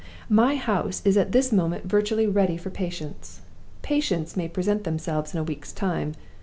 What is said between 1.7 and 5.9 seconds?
virtually ready for patients. Patients may present themselves in a week's